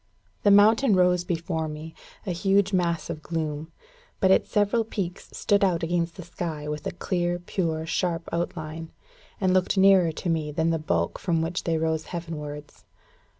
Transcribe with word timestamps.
The 0.41 0.49
mountain 0.49 0.95
rose 0.95 1.23
before 1.23 1.67
me, 1.67 1.93
a 2.25 2.31
huge 2.31 2.73
mass 2.73 3.07
of 3.07 3.21
gloom; 3.21 3.71
but 4.19 4.31
its 4.31 4.49
several 4.49 4.83
peaks 4.83 5.29
stood 5.31 5.63
out 5.63 5.83
against 5.83 6.15
the 6.15 6.23
sky 6.23 6.67
with 6.67 6.87
a 6.87 6.91
clear, 6.91 7.37
pure, 7.37 7.85
sharp 7.85 8.27
outline, 8.31 8.91
and 9.39 9.53
looked 9.53 9.77
nearer 9.77 10.11
to 10.11 10.27
me 10.27 10.51
than 10.51 10.71
the 10.71 10.79
bulk 10.79 11.19
from 11.19 11.43
which 11.43 11.65
they 11.65 11.77
rose 11.77 12.05
heaven 12.05 12.37
wards. 12.37 12.83